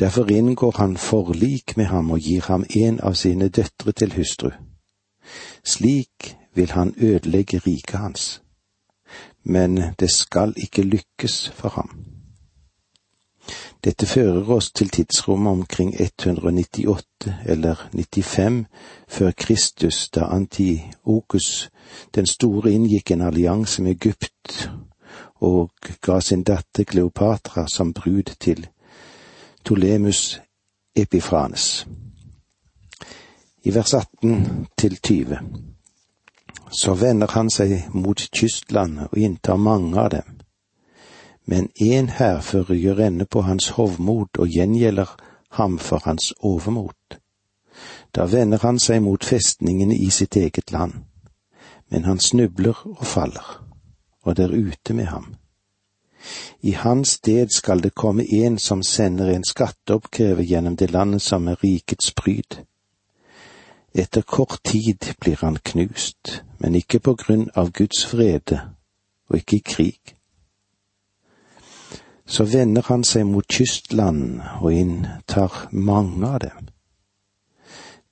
Derfor 0.00 0.30
inngår 0.30 0.74
han 0.76 0.96
forlik 0.96 1.76
med 1.76 1.84
ham 1.86 2.10
og 2.10 2.18
gir 2.18 2.42
ham 2.48 2.64
en 2.70 3.00
av 3.00 3.14
sine 3.14 3.48
døtre 3.48 3.92
til 3.92 4.12
hustru. 4.16 4.50
Slik 5.64 6.36
vil 6.54 6.70
han 6.70 6.94
ødelegge 6.98 7.58
riket 7.58 8.00
hans. 8.00 8.42
Men 9.44 9.82
det 10.00 10.10
skal 10.10 10.54
ikke 10.56 10.82
lykkes 10.82 11.48
for 11.48 11.68
ham. 11.68 12.10
Dette 13.84 14.06
fører 14.06 14.50
oss 14.52 14.70
til 14.72 14.88
tidsrommet 14.88 15.52
omkring 15.52 15.94
198 16.00 17.34
eller 17.46 17.88
95 17.92 18.66
før 19.08 19.30
Kristus, 19.36 20.10
da 20.10 20.20
Antiokus 20.20 21.70
den 22.14 22.26
store 22.26 22.72
inngikk 22.72 23.10
en 23.10 23.20
allianse 23.20 23.82
med 23.82 23.96
Egypt 23.96 24.70
og 25.40 25.70
ga 26.00 26.20
sin 26.20 26.42
datter 26.42 26.84
Kleopatra 26.84 27.66
som 27.68 27.92
brud 27.92 28.36
til 28.40 28.68
Tolemus 29.64 30.40
Epifanes. 30.96 31.86
I 33.62 33.74
vers 33.74 33.94
18 33.94 34.66
til 34.76 34.96
20 35.02 35.38
Så 36.70 36.94
vender 36.94 37.26
han 37.30 37.50
seg 37.50 37.90
mot 37.92 38.20
kystlandet 38.32 39.10
og 39.10 39.18
inntar 39.18 39.56
mange 39.56 40.00
av 40.00 40.10
dem 40.10 40.40
men 41.50 41.68
én 41.80 42.06
hærfører 42.08 42.74
gjør 42.74 43.00
ende 43.06 43.24
på 43.26 43.42
hans 43.42 43.68
hovmod 43.68 44.38
og 44.38 44.48
gjengjelder 44.48 45.16
ham 45.58 45.78
for 45.78 45.98
hans 46.04 46.32
overmot. 46.38 47.18
Da 48.14 48.26
vender 48.30 48.58
han 48.62 48.78
seg 48.78 49.02
mot 49.02 49.24
festningene 49.24 49.96
i 49.96 50.10
sitt 50.14 50.36
eget 50.36 50.70
land, 50.72 50.92
men 51.90 52.04
han 52.04 52.20
snubler 52.22 52.86
og 52.86 53.06
faller, 53.06 53.48
og 54.22 54.36
det 54.36 54.44
er 54.44 54.54
ute 54.54 54.94
med 54.94 55.04
ham. 55.10 55.34
I 56.60 56.70
hans 56.70 57.08
sted 57.08 57.48
skal 57.50 57.82
det 57.82 57.94
komme 57.94 58.24
en 58.32 58.58
som 58.58 58.82
sender 58.82 59.30
en 59.32 59.44
skatteoppkreve 59.44 60.42
gjennom 60.42 60.76
det 60.76 60.90
landet 60.90 61.22
som 61.22 61.48
er 61.48 61.64
rikets 61.64 62.12
pryd. 62.12 62.60
Etter 63.94 64.22
kort 64.22 64.60
tid 64.64 65.14
blir 65.20 65.40
han 65.40 65.58
knust, 65.64 66.42
men 66.58 66.74
ikke 66.74 67.00
på 67.00 67.14
grunn 67.14 67.50
av 67.54 67.72
Guds 67.72 68.06
frede 68.06 68.60
og 69.28 69.36
ikke 69.36 69.56
i 69.56 69.66
krig 69.66 70.16
så 72.30 72.44
vender 72.44 72.86
han 72.86 73.02
seg 73.04 73.26
mot 73.26 73.46
kystland 73.50 74.38
og 74.60 74.70
inntar 74.72 75.66
mange 75.72 76.28
av 76.28 76.38
dem. 76.44 76.68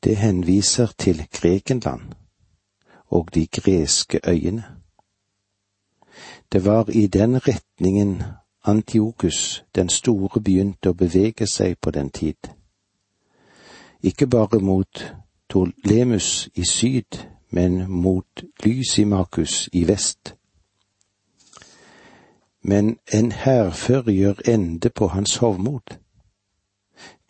Det 0.03 0.17
henviser 0.19 0.91
til 0.99 1.23
Grekenland 1.33 2.17
og 3.15 3.31
de 3.35 3.47
greske 3.47 4.21
øyene. 4.27 4.65
Det 6.53 6.65
var 6.65 6.91
i 6.91 7.07
den 7.07 7.49
retningen 7.49 8.23
Antiokus 8.65 9.65
den 9.75 9.89
store 9.89 10.41
begynte 10.41 10.91
å 10.91 10.97
bevege 10.97 11.47
seg 11.47 11.79
på 11.81 11.91
den 11.91 12.11
tid. 12.11 12.51
Ikke 14.03 14.27
bare 14.27 14.61
mot 14.61 15.05
Tolemus 15.49 16.49
i 16.55 16.65
syd, 16.65 17.25
men 17.51 17.91
mot 17.91 18.45
Lysimakus 18.65 19.69
i 19.73 19.85
vest 19.89 20.39
men 22.69 22.97
en 23.13 23.33
hærfører 23.33 24.13
gjør 24.13 24.35
ende 24.49 24.91
på 24.91 25.07
hans 25.07 25.37
hovmod. 25.37 25.97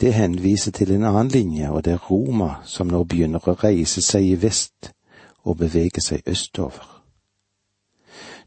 Det 0.01 0.15
henviser 0.15 0.73
til 0.73 0.93
en 0.93 1.05
annen 1.05 1.29
linje, 1.29 1.71
og 1.71 1.85
det 1.85 1.93
er 1.93 2.11
Roma 2.11 2.55
som 2.65 2.89
nå 2.89 3.05
begynner 3.05 3.49
å 3.49 3.55
reise 3.63 4.03
seg 4.03 4.27
i 4.27 4.39
vest 4.43 4.93
og 5.45 5.59
bevege 5.59 6.01
seg 6.01 6.27
østover. 6.27 6.98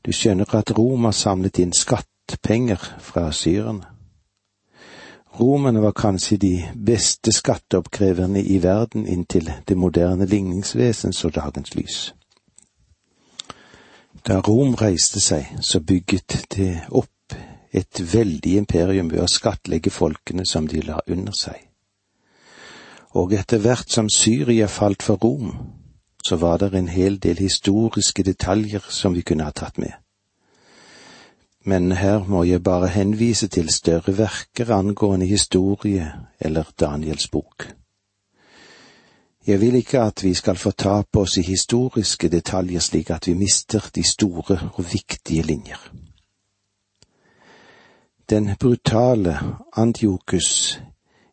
Du 0.05 0.11
skjønner 0.11 0.55
at 0.57 0.71
Roma 0.77 1.11
samlet 1.13 1.59
inn 1.61 1.73
skattpenger 1.77 2.81
fra 2.99 3.27
syrerne. 3.31 3.85
Romerne 5.39 5.81
var 5.81 5.93
kanskje 5.95 6.37
de 6.37 6.55
beste 6.75 7.31
skatteoppkreverne 7.31 8.41
i 8.41 8.57
verden 8.63 9.05
inntil 9.07 9.47
det 9.67 9.77
moderne 9.77 10.25
ligningsvesen 10.25 11.13
så 11.13 11.29
dagens 11.29 11.75
lys. 11.75 11.99
Da 14.27 14.41
Rom 14.41 14.75
reiste 14.75 15.21
seg, 15.23 15.47
så 15.61 15.79
bygget 15.79 16.35
det 16.55 16.71
opp 16.89 17.35
et 17.71 18.01
veldig 18.13 18.57
imperium 18.57 19.09
ved 19.11 19.23
å 19.23 19.29
skattlegge 19.31 19.89
folkene 19.89 20.45
som 20.45 20.67
de 20.67 20.81
la 20.83 20.99
under 21.07 21.33
seg. 21.37 21.61
Og 23.15 23.33
etter 23.33 23.63
hvert 23.63 23.89
som 23.91 24.09
Syria 24.11 24.67
falt 24.67 25.03
for 25.03 25.15
Rom, 25.23 25.53
så 26.25 26.35
var 26.35 26.57
det 26.57 26.73
en 26.75 26.87
hel 26.87 27.19
del 27.19 27.37
historiske 27.37 28.23
detaljer 28.23 28.85
som 28.89 29.15
vi 29.15 29.21
kunne 29.21 29.43
ha 29.43 29.51
tatt 29.51 29.77
med. 29.77 29.91
Men 31.65 31.91
her 31.91 32.23
må 32.27 32.43
jeg 32.43 32.63
bare 32.63 32.87
henvise 32.87 33.47
til 33.47 33.69
større 33.69 34.17
verker 34.17 34.73
angående 34.73 35.25
historie 35.25 36.11
eller 36.39 36.63
Daniels 36.79 37.27
bok. 37.27 37.67
Jeg 39.47 39.61
vil 39.61 39.75
ikke 39.75 40.01
at 40.01 40.23
vi 40.23 40.33
skal 40.33 40.55
fortape 40.55 41.19
oss 41.19 41.37
i 41.37 41.41
historiske 41.41 42.29
detaljer 42.29 42.79
slik 42.79 43.09
at 43.09 43.27
vi 43.27 43.33
mister 43.33 43.89
de 43.95 44.03
store 44.03 44.69
og 44.73 44.93
viktige 44.93 45.41
linjer. 45.41 45.91
Den 48.29 48.55
brutale 48.59 49.39
Antiokus 49.75 50.79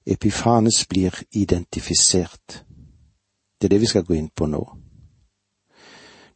Epifanes 0.07 0.87
blir 0.89 1.13
identifisert. 1.33 2.65
Det 3.59 3.67
er 3.67 3.75
det 3.75 3.81
vi 3.81 3.91
skal 3.91 4.05
gå 4.07 4.15
inn 4.15 4.31
på 4.31 4.47
nå. 4.47 4.63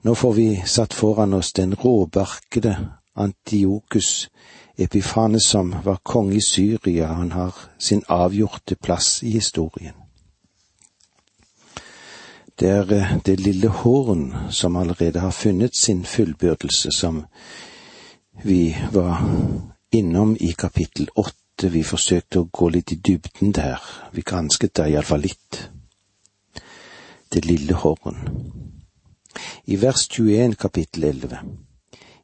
Nå 0.03 0.15
får 0.15 0.33
vi 0.33 0.49
satt 0.67 0.95
foran 0.95 1.35
oss 1.35 1.53
den 1.53 1.75
råbarkede 1.75 2.77
Antiokus 3.15 4.29
Epifanes 4.77 5.47
som 5.47 5.77
var 5.85 6.01
konge 6.03 6.37
i 6.37 6.41
Syria, 6.41 7.07
han 7.07 7.33
har 7.33 7.55
sin 7.79 8.03
avgjorte 8.09 8.75
plass 8.75 9.23
i 9.23 9.31
historien. 9.31 9.95
Det 12.59 12.69
er 12.69 12.93
eh, 12.93 13.17
det 13.27 13.41
lille 13.41 13.69
horn 13.69 14.35
som 14.51 14.77
allerede 14.77 15.21
har 15.21 15.31
funnet 15.31 15.77
sin 15.77 16.05
fullbyrdelse, 16.05 16.91
som 16.93 17.25
vi 18.45 18.77
var 18.93 19.23
innom 19.93 20.37
i 20.41 20.53
kapittel 20.53 21.09
åtte. 21.17 21.69
Vi 21.69 21.83
forsøkte 21.83 22.41
å 22.41 22.49
gå 22.53 22.69
litt 22.69 22.93
i 22.93 22.97
dybden 22.97 23.53
der. 23.53 23.79
Vi 24.13 24.23
gransket 24.23 24.75
det 24.77 24.89
iallfall 24.91 25.21
litt. 25.23 25.59
Det 27.33 27.45
lille 27.45 27.75
horn. 27.75 28.17
I 29.65 29.77
vers 29.77 30.09
21 30.09 30.55
kapittel 30.55 31.05
11. 31.05 31.39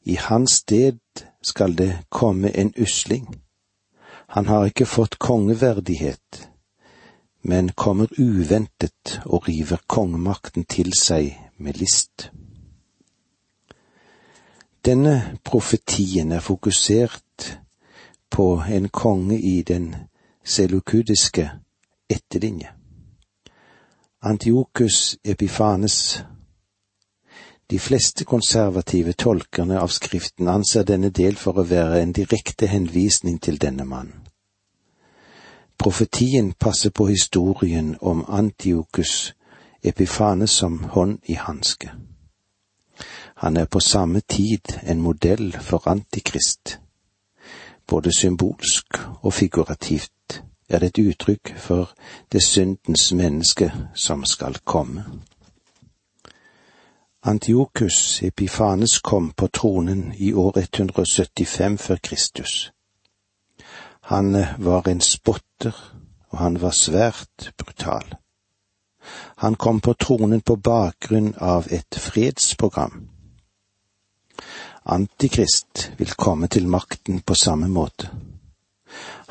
I 0.02 0.14
hans 0.14 0.52
sted 0.52 0.98
skal 1.42 1.76
det 1.76 1.98
komme 2.08 2.50
en 2.50 2.72
usling. 2.76 3.40
Han 4.28 4.46
har 4.46 4.66
ikke 4.68 4.86
fått 4.86 5.18
kongeverdighet, 5.18 6.48
men 7.42 7.72
kommer 7.72 8.12
uventet 8.18 9.20
og 9.24 9.48
river 9.48 9.80
kongemakten 9.86 10.64
til 10.64 10.92
seg 10.92 11.32
med 11.56 11.80
list. 11.80 12.30
Denne 14.84 15.38
profetien 15.44 16.32
er 16.32 16.44
fokusert 16.44 17.54
på 18.30 18.50
en 18.68 18.88
konge 18.88 19.40
i 19.40 19.62
den 19.62 19.94
selukudiske 20.44 21.50
etterlinje. 22.10 22.77
Antiokus 24.20 25.16
Epifanes 25.24 26.24
De 27.70 27.78
fleste 27.78 28.24
konservative 28.24 29.12
tolkerne 29.12 29.78
av 29.78 29.92
Skriften 29.94 30.48
anser 30.48 30.82
denne 30.82 31.12
del 31.14 31.36
for 31.38 31.54
å 31.54 31.62
være 31.62 32.00
en 32.02 32.10
direkte 32.12 32.66
henvisning 32.66 33.38
til 33.38 33.60
denne 33.62 33.86
mannen. 33.86 34.26
Profetien 35.78 36.50
passer 36.58 36.90
på 36.90 37.06
historien 37.06 37.94
om 38.00 38.24
Antiokus 38.26 39.36
Epifanes 39.84 40.50
som 40.50 40.82
hånd 40.96 41.20
i 41.30 41.38
hanske. 41.38 41.94
Han 43.46 43.56
er 43.56 43.70
på 43.70 43.78
samme 43.80 44.20
tid 44.20 44.80
en 44.82 45.00
modell 45.00 45.52
for 45.60 45.86
Antikrist. 45.86 46.80
Både 47.86 48.10
symbolsk 48.10 48.98
og 49.22 49.32
figurativt 49.32 50.10
er 50.68 50.78
det 50.78 50.86
et 50.86 51.08
uttrykk 51.08 51.54
for 51.56 51.90
det 52.32 52.42
syndens 52.42 53.12
menneske 53.12 53.72
som 53.94 54.24
skal 54.24 54.58
komme. 54.64 55.04
Antiokus 57.22 58.22
Epifanes 58.22 58.98
kom 58.98 59.30
på 59.30 59.46
tronen 59.46 60.12
i 60.16 60.32
år 60.32 60.58
175 60.58 61.80
før 61.80 61.96
Kristus. 62.02 62.72
Han 64.00 64.44
var 64.58 64.88
en 64.88 65.00
spotter, 65.00 65.94
og 66.28 66.38
han 66.38 66.62
var 66.62 66.70
svært 66.70 67.52
brutal. 67.58 68.14
Han 69.36 69.54
kom 69.54 69.80
på 69.80 69.92
tronen 69.92 70.40
på 70.40 70.56
bakgrunn 70.56 71.34
av 71.40 71.66
et 71.70 71.98
fredsprogram. 71.98 73.08
Antikrist 74.84 75.90
vil 75.98 76.14
komme 76.16 76.48
til 76.48 76.68
makten 76.68 77.20
på 77.20 77.34
samme 77.34 77.68
måte. 77.68 78.10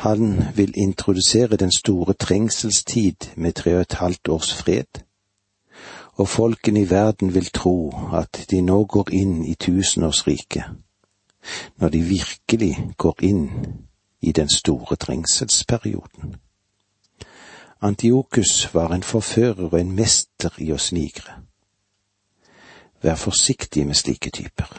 Han 0.07 0.43
vil 0.55 0.73
introdusere 0.77 1.55
den 1.55 1.71
store 1.71 2.13
trengselstid 2.13 3.15
med 3.35 3.53
tre 3.53 3.75
og 3.75 3.81
et 3.81 3.93
halvt 3.93 4.27
års 4.27 4.53
fred, 4.53 5.03
og 6.13 6.27
folkene 6.27 6.81
i 6.81 6.89
verden 6.89 7.33
vil 7.33 7.49
tro 7.53 7.93
at 8.13 8.45
de 8.51 8.61
nå 8.61 8.85
går 8.85 9.11
inn 9.11 9.43
i 9.45 9.55
tusenårsriket, 9.55 10.63
når 11.77 11.89
de 11.89 12.01
virkelig 12.01 12.71
går 12.97 13.15
inn 13.21 13.49
i 14.21 14.31
den 14.31 14.49
store 14.49 14.95
trengselsperioden. 14.95 16.35
Antiokus 17.81 18.73
var 18.73 18.95
en 18.95 19.03
forfører 19.03 19.67
og 19.67 19.79
en 19.79 19.91
mester 19.91 20.55
i 20.57 20.71
å 20.71 20.79
snigre. 20.79 21.41
Vær 23.03 23.15
forsiktig 23.15 23.87
med 23.87 23.95
slike 23.95 24.29
typer. 24.29 24.71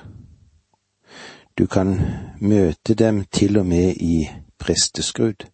Du 1.59 1.67
kan 1.67 1.99
møte 2.41 2.95
dem 2.95 3.25
til 3.25 3.59
og 3.59 3.67
med 3.67 3.95
i 4.01 4.31
presteskrud. 4.59 5.47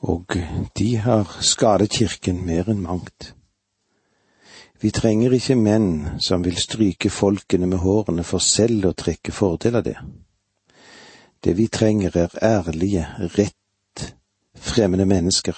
Og 0.00 0.36
de 0.78 0.96
har 0.96 1.38
skadet 1.40 1.90
kirken 1.90 2.44
mer 2.46 2.70
enn 2.72 2.82
mangt. 2.82 3.34
Vi 4.80 4.90
trenger 4.90 5.34
ikke 5.36 5.58
menn 5.60 6.20
som 6.24 6.44
vil 6.44 6.56
stryke 6.56 7.10
folkene 7.10 7.66
med 7.68 7.82
hårene 7.82 8.24
for 8.24 8.40
selv 8.40 8.86
å 8.88 8.96
trekke 8.96 9.32
fordel 9.32 9.76
av 9.76 9.84
det. 9.84 9.98
Det 11.44 11.52
vi 11.56 11.66
trenger 11.68 12.16
er 12.16 12.38
ærlige, 12.42 13.04
rett, 13.36 14.06
fremmede 14.56 15.04
mennesker 15.04 15.56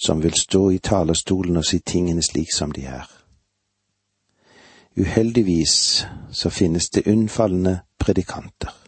som 0.00 0.20
vil 0.22 0.36
stå 0.36 0.70
i 0.70 0.78
talerstolen 0.78 1.56
og 1.56 1.64
si 1.64 1.80
tingene 1.80 2.24
slik 2.24 2.52
som 2.52 2.72
de 2.72 2.84
er. 2.88 3.08
Uheldigvis 4.96 6.06
så 6.32 6.50
finnes 6.50 6.90
det 6.90 7.06
unnfallende 7.08 7.80
predikanter 7.98 8.79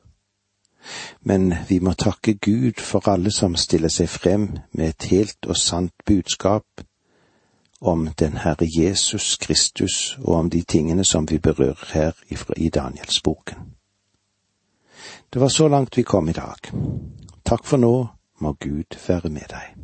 men 1.20 1.54
vi 1.68 1.78
må 1.78 1.92
takke 1.92 2.34
Gud 2.34 2.80
for 2.80 3.08
alle 3.08 3.30
som 3.30 3.56
stiller 3.56 3.88
seg 3.88 4.08
frem 4.08 4.48
med 4.72 4.88
et 4.88 5.08
helt 5.10 5.46
og 5.46 5.56
sant 5.56 5.94
budskap 6.06 6.84
om 7.80 8.08
den 8.18 8.36
Herre 8.36 8.68
Jesus 8.78 9.36
Kristus 9.36 10.18
og 10.22 10.34
om 10.34 10.50
de 10.50 10.62
tingene 10.62 11.04
som 11.04 11.30
vi 11.30 11.38
berører 11.38 11.92
her 11.92 12.12
i 12.56 12.68
Danielsboken. 12.68 13.58
Det 15.32 15.40
var 15.40 15.48
så 15.48 15.68
langt 15.68 15.96
vi 15.96 16.02
kom 16.02 16.28
i 16.28 16.32
dag. 16.32 16.70
Takk 17.44 17.64
for 17.64 17.76
nå, 17.76 18.06
må 18.38 18.52
Gud 18.52 18.98
være 19.08 19.30
med 19.30 19.48
deg. 19.50 19.81